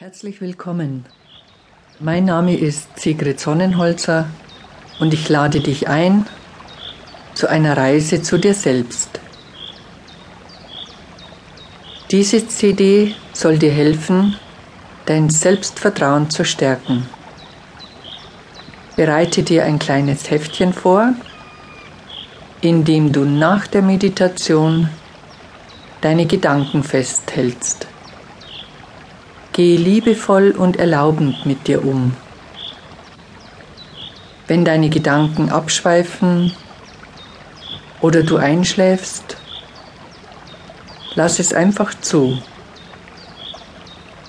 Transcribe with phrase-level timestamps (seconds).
[0.00, 1.06] Herzlich willkommen.
[1.98, 4.28] Mein Name ist Sigrid Sonnenholzer
[5.00, 6.24] und ich lade dich ein
[7.34, 9.18] zu einer Reise zu dir selbst.
[12.12, 14.36] Diese CD soll dir helfen,
[15.06, 17.08] dein Selbstvertrauen zu stärken.
[18.94, 21.12] Bereite dir ein kleines Heftchen vor,
[22.60, 24.88] in dem du nach der Meditation
[26.02, 27.87] deine Gedanken festhältst.
[29.58, 32.14] Geh liebevoll und erlaubend mit dir um.
[34.46, 36.52] Wenn deine Gedanken abschweifen
[38.00, 39.36] oder du einschläfst,
[41.16, 42.40] lass es einfach zu.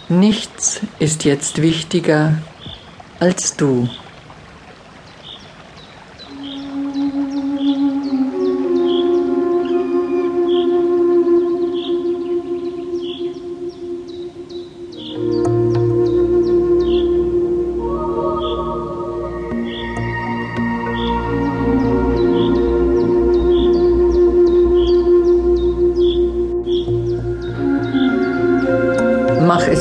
[0.08, 2.40] Nichts ist jetzt wichtiger
[3.20, 3.88] als du.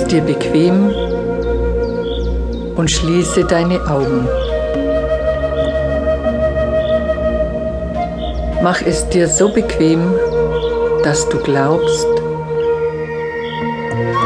[0.09, 0.91] Mach dir bequem
[2.77, 4.27] und schließe deine Augen.
[8.63, 10.01] Mach es dir so bequem,
[11.05, 12.07] dass du glaubst,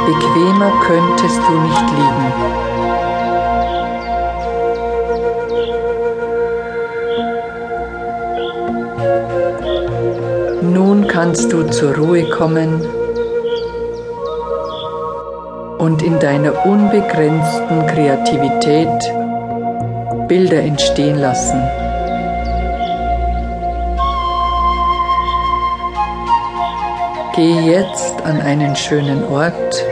[0.07, 1.91] bequemer könntest du nicht
[10.61, 10.75] liegen.
[10.75, 13.02] Nun kannst du zur Ruhe kommen
[15.83, 18.89] und in deiner unbegrenzten Kreativität
[20.29, 21.61] Bilder entstehen lassen.
[27.35, 29.85] Geh jetzt an einen schönen Ort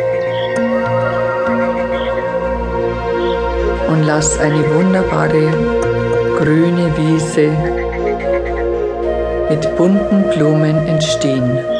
[3.88, 5.50] und lass eine wunderbare
[6.38, 7.50] grüne Wiese
[9.48, 11.79] mit bunten Blumen entstehen.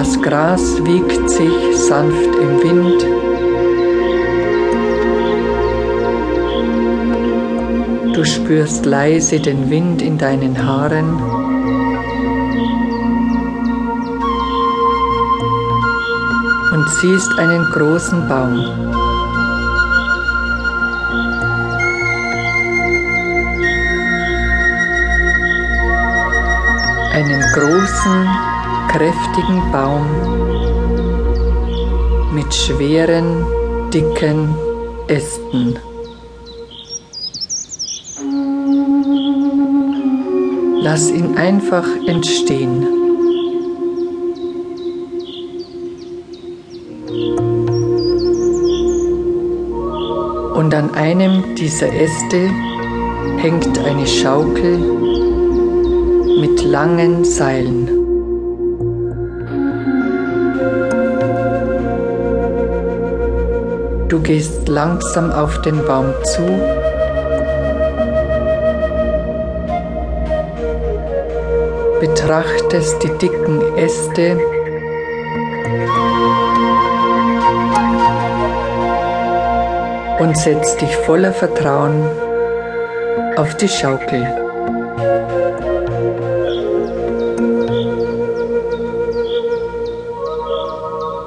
[0.00, 3.02] Das Gras wiegt sich sanft im Wind.
[8.16, 11.20] Du spürst leise den Wind in deinen Haaren.
[16.72, 18.56] Und siehst einen großen Baum.
[27.12, 28.49] Einen großen,
[28.90, 30.04] kräftigen Baum
[32.34, 33.46] mit schweren,
[33.94, 34.52] dicken
[35.06, 35.78] Ästen.
[40.82, 42.84] Lass ihn einfach entstehen.
[50.54, 52.50] Und an einem dieser Äste
[53.36, 54.78] hängt eine Schaukel
[56.40, 57.99] mit langen Seilen.
[64.10, 66.42] Du gehst langsam auf den Baum zu.
[72.00, 74.36] Betrachtest die dicken Äste.
[80.18, 82.04] Und setzt dich voller Vertrauen
[83.36, 84.26] auf die Schaukel.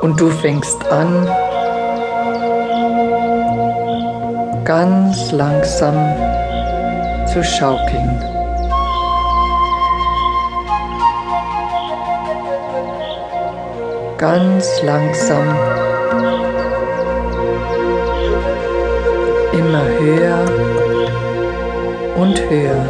[0.02, 1.30] Und du fängst an,
[4.66, 5.96] ganz langsam
[7.25, 8.22] zu schaukeln.
[14.18, 15.44] Ganz langsam,
[19.51, 20.46] immer höher
[22.16, 22.85] und höher.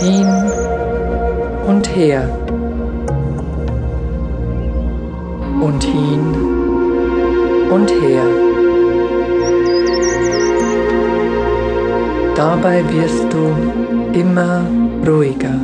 [0.00, 0.52] Hin
[1.66, 2.45] und her.
[12.56, 14.64] Dabei wirst du immer
[15.06, 15.56] ruhiger.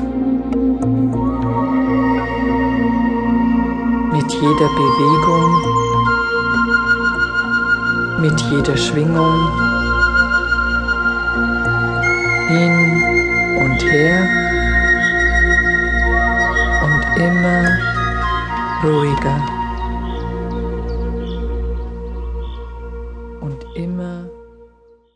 [4.12, 5.50] Mit jeder Bewegung,
[8.20, 9.38] mit jeder Schwingung,
[12.48, 12.76] hin
[13.58, 14.28] und her
[16.84, 17.78] und immer
[18.84, 19.61] ruhiger.